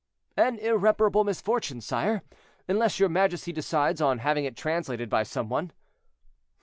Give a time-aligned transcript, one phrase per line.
[0.47, 2.23] '""An irreparable misfortune, sire,
[2.67, 5.71] unless your majesty decides on having it translated by some one."